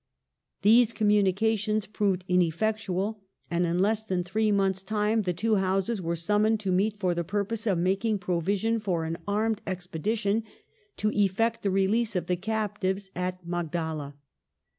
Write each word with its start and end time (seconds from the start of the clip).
These 0.63 0.93
communications 0.93 1.85
proved 1.85 2.25
in 2.27 2.41
effectual, 2.41 3.21
and 3.51 3.67
in 3.67 3.77
less 3.77 4.03
than 4.03 4.23
three 4.23 4.51
months' 4.51 4.81
time 4.81 5.21
the 5.21 5.31
two 5.33 5.57
Houses 5.57 6.01
were 6.01 6.15
summoned 6.15 6.59
to 6.61 6.71
meet 6.71 6.97
for 6.97 7.13
the 7.13 7.23
purpose 7.23 7.67
of 7.67 7.77
making 7.77 8.17
provision 8.17 8.79
for 8.79 9.05
an 9.05 9.19
armed 9.27 9.61
expedition 9.67 10.43
to 10.97 11.11
effect 11.11 11.61
the 11.61 11.69
release 11.69 12.15
of 12.15 12.25
the 12.25 12.35
captives 12.35 13.11
at 13.15 13.45
Magdala. 13.45 14.15